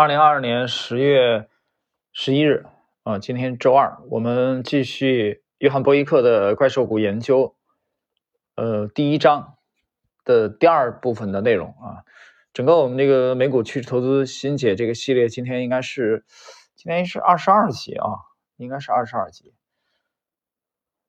[0.00, 1.46] 二零二二年十月
[2.10, 2.64] 十一日
[3.02, 7.54] 啊，今天周二，我们继续约翰·伯伊克的怪兽股研究，
[8.54, 9.58] 呃，第一章
[10.24, 12.08] 的第二部分的内容啊。
[12.54, 16.24] 整个我们这个美股趋势投资新解这个系列，今天应该是
[16.74, 18.08] 今天是二十二集啊，
[18.56, 19.52] 应该是二十二集。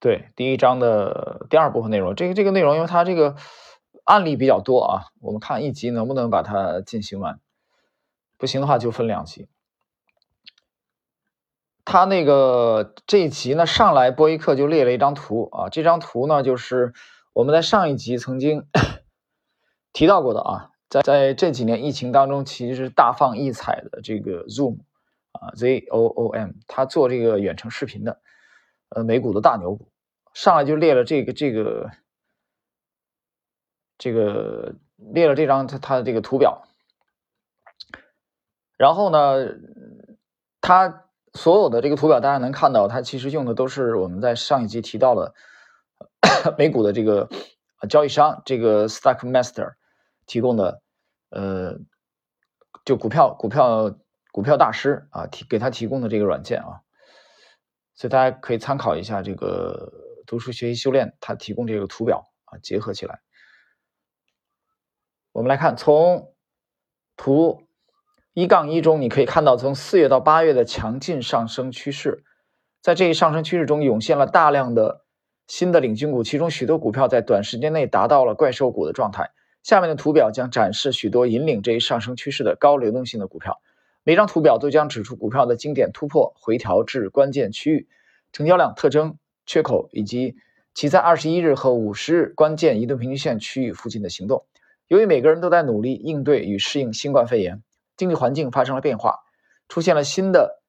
[0.00, 3.36] 对，第一章的第二部分内容，这个这个内容，因为它这个。
[4.04, 7.38] 案例比较多啊，我们看一集能不能把它进行完，
[8.38, 9.48] 不行的话就分两集。
[11.84, 16.94] 他那个这一集呢，上来波伊克就列了一张图啊，这张图呢就是
[17.34, 18.66] 我们在上一集曾经
[19.92, 24.78] 提到过的啊，在在这几年疫情当中，其实是大放异彩的这个 Zoom
[25.32, 28.20] 啊，Z O O M，他做这个远程视频的，
[28.90, 29.90] 呃，美股的大牛股，
[30.32, 31.90] 上来就列了这个这个。
[34.00, 36.67] 这个列了这张他他的这个图表，
[38.78, 39.36] 然后呢，
[40.60, 45.34] 它所有的这个图表大家能看到，它其实用的都是我们在上一集提到了
[46.56, 47.28] 美股的这个
[47.90, 49.74] 交易商这个 Stockmaster
[50.26, 50.80] 提供的，
[51.30, 51.78] 呃，
[52.84, 53.98] 就股票股票
[54.32, 56.80] 股票大师啊提给他提供的这个软件啊，
[57.94, 59.92] 所以大家可以参考一下这个
[60.24, 63.20] 读书学习修炼他提供这个图表啊，结合起来。
[65.32, 66.34] 我们来看，从
[67.16, 67.67] 图
[68.38, 72.22] 一杠一中，你可以看到从四月到八月的强劲上升趋势。
[72.80, 75.02] 在这一上升趋势中，涌现了大量的
[75.48, 79.32] 新的领军股，其中许多股票在短时间内达到了怪兽股的状态。
[79.64, 83.60] 下面的图表将展示许多引领这一上升趋势的高流动性的股票。
[84.04, 87.88] 每张图表都将指出股票的经典突破、回调至关键区域、
[88.32, 90.36] 成交量特征、缺口以及
[90.74, 94.44] 其在二十一日和五十日关键移动平均线区域附近的行动。
[94.86, 97.64] 由于每个人都在努力应对与适应新冠肺炎，
[97.98, 99.18] 经济环境发生了变化，
[99.68, 100.62] 出现了新的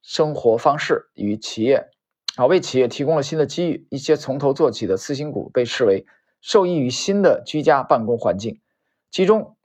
[0.00, 1.90] 生活方式与企业
[2.36, 3.86] 啊，为企业提供了新的机遇。
[3.90, 6.06] 一些从头做起的次新股被视为
[6.40, 8.62] 受益于新的居家办公环境。
[9.10, 9.56] 其中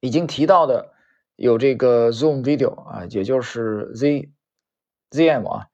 [0.00, 0.92] 已经提到的
[1.36, 4.30] 有这个 Zoom Video 啊，也就是 Z
[5.10, 5.66] ZM 啊，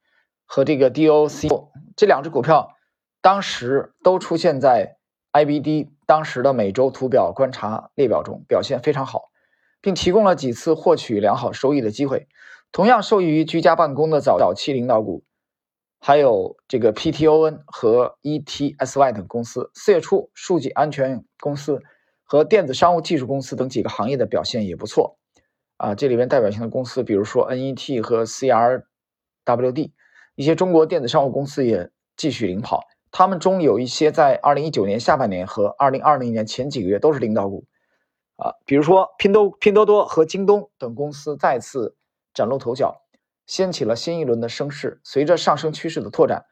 [0.45, 2.75] 和这个 DOC 这两只股票，
[3.21, 4.97] 当时都出现在
[5.31, 5.89] IBD。
[6.05, 9.31] 当时的每周图表观察列表中表现非常好，
[9.83, 12.27] 并提供了几次获取良好收益的机会。
[12.71, 15.23] 同样受益于居家办公的早早期领导股，
[15.99, 19.69] 还有这个 PTON 和 ETSY 等公司。
[19.75, 21.81] 四月初，数据安全公司
[22.23, 25.19] 和电子商务技术公司等几个行业的表现也不错。
[25.75, 29.91] 啊，这里边代表性的公司，比如说 NET 和 CRWD，
[30.35, 32.79] 一些中国电子商务公司也继续领跑。
[33.11, 37.65] 他们中有一些在二零一九年下半年和二零二零年前几个月都是领导股，
[38.35, 41.95] 啊，比如说拼多拼多多和京东等公司再次
[42.33, 43.01] 崭露头角，
[43.45, 44.99] 掀起了新一轮的升势。
[45.03, 46.45] 随着上升趋势的拓展，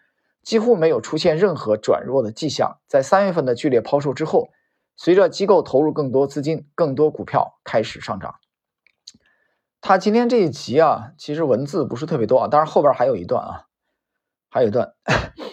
[0.43, 2.79] 几乎没有出现任何转弱的迹象。
[2.87, 4.49] 在三月份的剧烈抛售之后，
[4.95, 8.35] 随着机构投入更多资金，更多股票开始上涨。
[9.81, 13.65] 他今天这一集啊，其实文字不是特别多啊，当然后边还有一段啊，
[14.49, 14.93] 还有一段。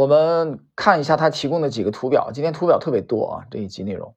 [0.00, 4.14] 我们看一下他提供的几个图表，今天图表特别多啊，这一集内容。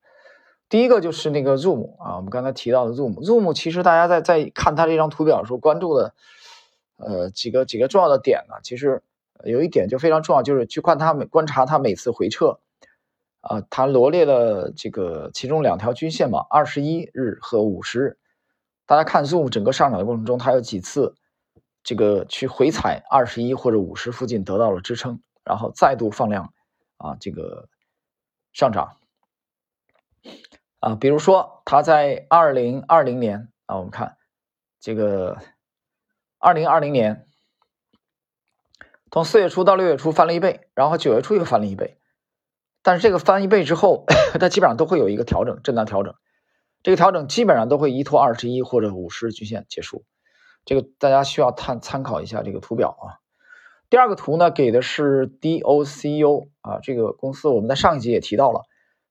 [0.70, 6.14] 第一个就是那个 Zoom 啊，我们刚才提到的 Zoom，Zoom 其实大家在在看他这张图表的时候关注的，
[6.96, 9.04] 呃，几个几个重要的点呢，其实
[9.44, 12.60] 有一点就非常重要，就是去观他每观察他每次回撤，
[13.42, 18.18] 啊，他罗列了这个其中两条均线嘛，二十一日和五十日。
[18.86, 21.14] 大家看 Zoom 整个上涨的过程中，它有几次
[21.84, 25.20] 这个去回踩二十一或者五十附近得到了支撑。
[25.44, 26.54] 然后再度放量，
[26.98, 27.68] 啊，这个
[28.54, 28.98] 上涨，
[30.80, 34.18] 啊，比如说它在二零二零年啊，我们看
[34.80, 35.38] 这个
[36.38, 37.28] 二零二零年，
[39.12, 42.00] 从四月初到六月初翻了一倍，然后九月初又翻了一倍，
[42.82, 44.06] 但是这个翻一倍之后，
[44.40, 46.16] 它基本上都会有一个调整，震荡调整，
[46.84, 50.06] 这个调整基本上都会依托二十一或者五十均线结束，
[50.64, 53.23] 这个大家需要参参考一下这个图表啊。
[53.94, 58.64] 第二个图呢，给的是 DOCU 啊，这个公司我们在上一集也提到了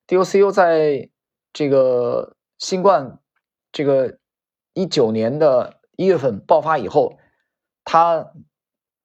[0.08, 1.08] ，DOCU 在
[1.52, 3.20] 这个新冠
[3.70, 4.19] 这个
[4.75, 7.17] 一九年的一月份爆发以后，
[7.84, 8.32] 它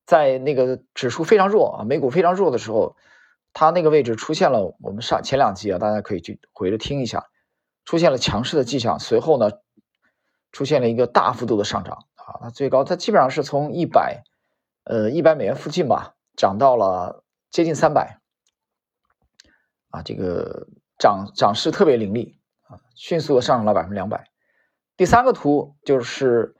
[0.07, 2.95] 在那个指数非常弱啊，美股非常弱的时候，
[3.53, 7.27] 它那个位置出现了我们上前两集啊，大家可以去回着听一下，
[7.85, 9.51] 出现了强势的迹象，随后呢，
[10.51, 14.24] 出现了一个大幅度的上涨啊，它最高它基本上是从一百。
[14.89, 18.22] 呃，一百美元附近吧，涨到了接近三百，
[19.89, 24.31] 啊，这个涨涨势特别凌厉啊，迅速的上涨了百分之两百。
[24.95, 26.56] 第三个图就是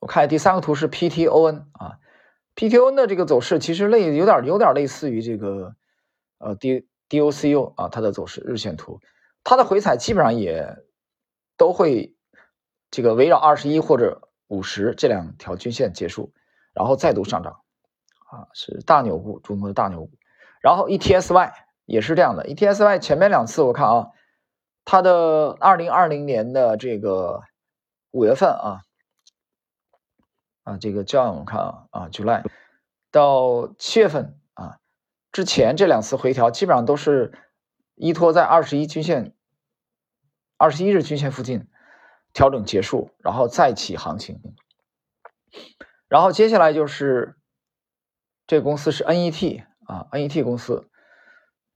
[0.00, 2.00] 我看第三个图是 PTON 啊
[2.56, 5.76] ，PTON 的这个走势其实类有点有点类似于这个
[6.38, 9.00] 呃 D DOCU 啊，它的走势日线图，
[9.44, 10.82] 它的回踩基本上也
[11.56, 12.16] 都会
[12.90, 16.32] 这个围绕二十一或者五十这两条均线结束，
[16.74, 17.60] 然后再度上涨
[18.26, 20.10] 啊，是大牛股，中国的大牛股。
[20.60, 21.52] 然后 ETSY
[21.86, 24.10] 也是这样的，ETSY 前面两次我看啊。
[24.90, 27.42] 它的二零二零年的这个
[28.10, 28.80] 五月份啊，
[30.62, 32.42] 啊，这个这样我看啊啊，July
[33.10, 34.78] 到七月份啊
[35.30, 37.38] 之前这两次回调基本上都是
[37.96, 39.34] 依托在二十一均线、
[40.56, 41.68] 二十一日均线附近
[42.32, 44.40] 调整结束，然后再起行情。
[46.08, 47.36] 然后接下来就是
[48.46, 50.88] 这个公司是 NET 啊，NET 公司，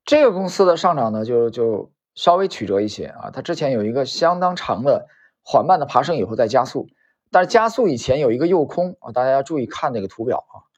[0.04, 1.92] 这个公司的上涨呢就就。
[2.14, 5.08] 稍微曲折一些啊，它之前有一个相当长的
[5.42, 6.86] 缓慢的爬升，以后再加速，
[7.30, 10.68] 但是加速以前有一个诱空啊，大家要注意看这个图表啊。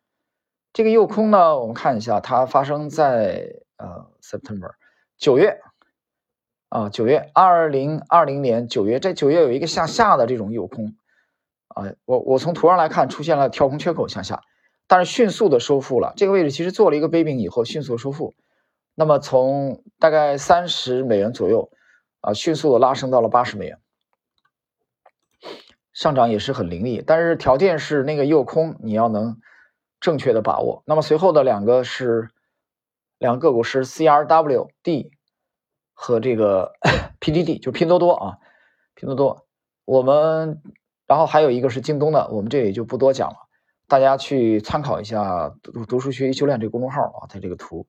[0.72, 4.70] 这个诱空呢，我们看一下，它发生在呃 September
[5.18, 5.60] 九月
[6.74, 10.96] 啊，九月二零二零年九月，这九月有一个向下的这种诱空
[11.68, 14.42] 啊，我我从图上来看出现了跳空缺口向下，
[14.88, 18.34] 但是迅速的收复了这个位置，其实做了一个杯柄以后迅速收复。
[18.96, 21.70] 那么从大概三十美元左右，
[22.20, 23.78] 啊，迅速的拉升到了八十美元，
[25.92, 27.04] 上涨也是很凌厉。
[27.06, 29.38] 但是条件是那个诱空你要能
[30.00, 30.82] 正确的把握。
[30.86, 32.30] 那么随后的两个是
[33.18, 35.12] 两个个股是 CRWD
[35.94, 36.74] 和这个
[37.20, 38.38] PDD，就拼多多啊，
[38.94, 39.46] 拼多多。
[39.86, 40.60] 我们
[41.06, 43.36] 然后还有一个是京东的，我们这里就不多讲了，
[43.88, 47.86] 大家去参考一下读读书学习修炼这个公众号啊，它这个图。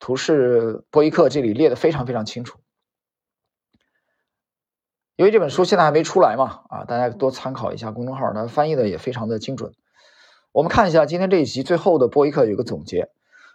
[0.00, 2.60] 图是播一课这里列的非常非常清楚，
[5.16, 9.72] 因为这本书现在还没出来嘛，啊，大家多参考一下公众号，它翻译的也非常的精准。
[10.52, 13.10] 我们看一下今天这一集最后的播一课有个总结，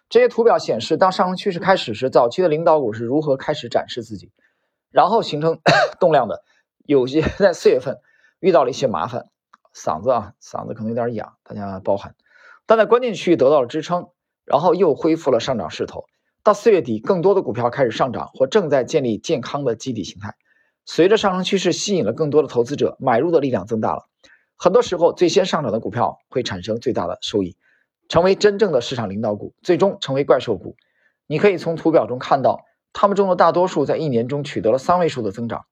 [0.09, 4.31] 这些图表显示，当上升趋势开始时，早期的领导股是如何开始展示自己，
[4.91, 5.59] 然后形成
[6.00, 6.44] 动量的。
[6.85, 8.00] 有些在四月份
[8.39, 9.29] 遇到了一些麻烦，
[9.73, 12.15] 嗓子啊，嗓子可能有点哑，大家包涵。
[12.65, 14.09] 但在关键区域得到了支撑，
[14.45, 16.05] 然后又恢复了上涨势头。
[16.44, 20.35] 到四月底，更多的股票开始上涨或正在建立健康的基底形态。
[20.85, 24.03] 随着上升趋势吸引了更多的投资者，买入的力量增大了。
[24.57, 27.55] 很多时候，最先上涨的股票会产生最大的收益，
[28.09, 30.75] 成为真正的市场领导股，最终成为怪兽股。
[31.25, 35.65] 你可以从图表中看到，它们中的大多数在一年中取得了三位数的增长，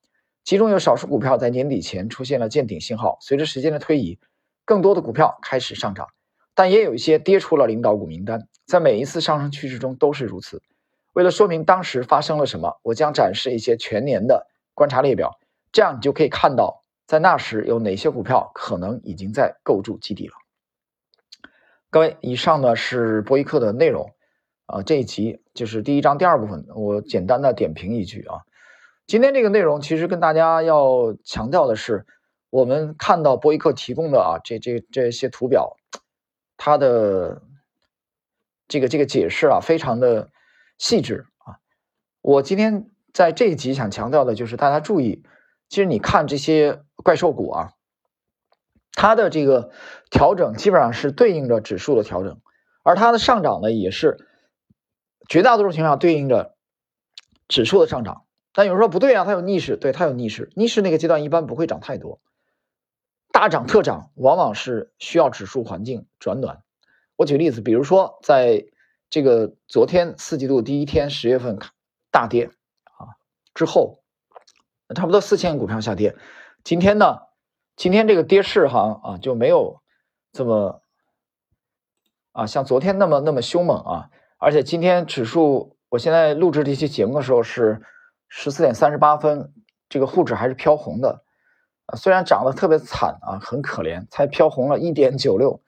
[0.44, 3.18] 其中有少数股票在年底前出现了见顶信号。
[3.22, 4.18] 随着时间的推移，
[4.66, 6.08] 更多的股票开始上涨。
[6.54, 10.62] 但也有一些跌出了领导股名单，在每一次上升趋势中都是如此。
[11.14, 15.40] 为了说明当时发生了什么，我将展示一些全年的观察列表，
[15.72, 20.34] 这样你就可以看到在那时有哪些股票可能已经在构筑基底了。
[21.92, 24.14] 各位，以上呢是博一课的内容
[24.66, 28.40] 啊，这一集就是第一章第二部分，我简单的点评一句啊。
[29.08, 32.06] 今天这个内容其实跟大家要强调的是，
[32.50, 35.76] 我们看到博一课提供的啊这这这些图表。
[36.56, 37.42] 它的
[38.70, 40.32] 这个这个解释啊，非常的
[40.78, 41.60] 细致啊。
[42.22, 45.24] 我今天在这一集想强调的就是，大家注意，
[45.68, 47.74] 其实你看这些怪兽股啊，
[48.94, 49.72] 它的这个
[50.10, 52.42] 调整基本上是对应着指数的调整，
[52.84, 54.18] 而它的上涨呢，也是
[55.28, 56.56] 绝大多数情况下对应着
[57.48, 58.26] 指数的上涨。
[58.54, 62.20] 但有人说不对啊，它有逆势，对，它有逆势，逆势那个阶段一般不会涨太多。
[63.32, 66.64] 大涨特涨，往往是需要指数环境转暖。
[67.16, 68.66] 我举例子，比如说在
[69.10, 71.60] 这个昨天四季度第一天十月份
[72.12, 72.52] 大跌
[72.84, 73.16] 啊
[73.54, 74.04] 之后，
[74.94, 76.18] 差不多四千个股票下跌。
[76.66, 77.20] 今天呢，
[77.82, 79.82] 今天这个跌势哈啊就没有
[80.32, 80.84] 这么
[82.32, 84.10] 啊像昨天那么那么凶猛啊。
[84.38, 87.82] 而且今天指数，我现在录制这期节目的时候是
[88.28, 89.52] 十四点三十八分，
[89.90, 91.24] 这个沪指还是飘红的
[91.88, 91.96] 啊。
[91.96, 95.60] 虽然涨得特别惨啊，很可怜，才飘红了一点九六，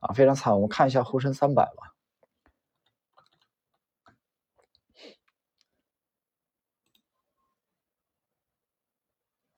[0.00, 0.52] 啊，非常惨。
[0.52, 1.89] 我们看一下沪深三百吧。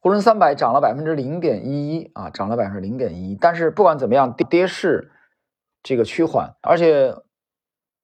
[0.02, 3.34] 沪深三百涨了百分之零点一一啊，涨了百分之零点一。
[3.40, 5.12] 但是不管怎么样，跌跌势
[5.82, 7.14] 这个趋缓，而且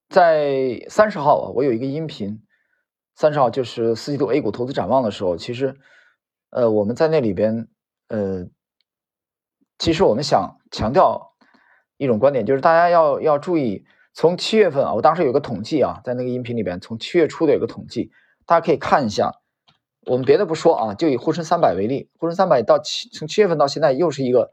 [0.08, 2.40] 在三十号啊，我有一个音频，
[3.14, 5.76] 三十号就是四季度 A 股投资展望的时候，其实
[6.50, 7.68] 呃，我们在那里边。
[8.10, 8.46] 呃，
[9.78, 11.34] 其实我们想强调
[11.98, 18.10] 一种观点，就是大家要要注意，从七月份啊，我当时有个统计啊，在那个音频里边，从七月初的有个统计，
[18.46, 19.30] 大家可以看一下，
[20.08, 24.50] 我们别的不说啊，就以沪深三百为例，沪深三百到七从七月份到现在又是一个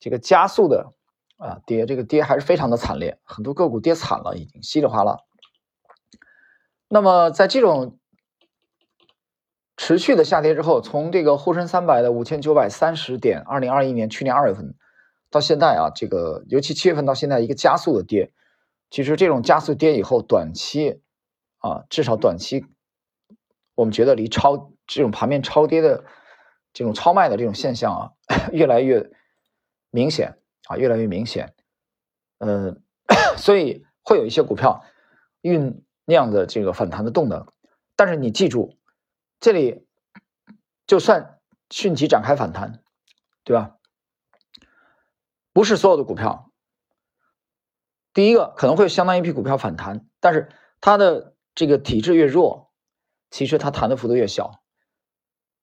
[0.00, 0.94] 这个加速的
[1.36, 5.18] 啊跌，这个跌还是非常的惨烈，很多个股跌惨了，已经稀里哗啦。
[6.88, 7.98] 那么在这种
[9.76, 14.74] 持续的下跌之后，从这个沪深三百的五千九百三十点，二零二一年去年二月份
[15.30, 18.32] 到现在啊，这个尤其七月份到现在一个加速的跌，
[18.88, 21.02] 其实这种加速跌以后，短期
[21.58, 22.64] 啊至少短期。
[23.74, 26.04] 我们觉得离超这种盘面超跌的
[26.72, 28.12] 这种超卖的这种现象啊，
[28.50, 29.12] 越来越
[29.90, 31.54] 明显啊，越来越明显。
[32.38, 32.76] 呃，
[33.36, 34.82] 所以会有一些股票
[35.42, 37.46] 酝酿的这个反弹的动能。
[37.94, 38.78] 但是你记住，
[39.38, 39.86] 这里
[40.86, 41.38] 就算
[41.70, 42.82] 迅即展开反弹，
[43.44, 43.76] 对吧？
[45.52, 46.50] 不是所有的股票。
[48.14, 50.48] 第一个可能会相当一批股票反弹，但是
[50.80, 52.72] 它的这个体质越弱。
[53.30, 54.62] 其实它弹的幅度越小，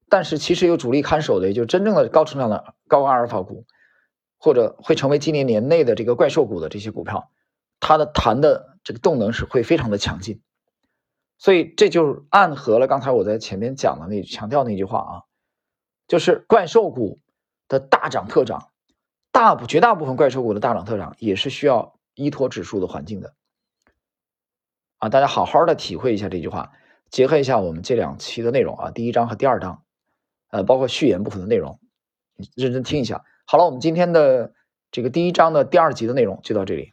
[0.09, 3.65] 但是其实有主力看守的，也就真正的高成长的高阿尔法股，
[4.37, 7.31] 或者会成为今年年内的这个怪兽股的这些股票，
[7.79, 10.41] 它的弹的这个动能是会非常的强劲。
[11.37, 15.13] 所以这就暗合了刚才我在前面讲的那强调那句话啊，
[16.07, 17.19] 就是怪兽股
[17.67, 18.69] 的大涨特涨，
[19.31, 23.33] 大部绝大部分怪兽股的大涨特涨也是需要依托指数的环境的
[24.99, 26.71] 啊，大家好好的体会一下这句话。
[27.11, 29.83] 结合一下我们这两期的内容啊，第一章和第二章，
[30.49, 31.79] 呃，包括序言部分的内容，
[32.35, 33.23] 你认真听一下。
[33.45, 34.53] 好了，我们今天的
[34.91, 36.91] 这个第一章的第二集的内容就到这里。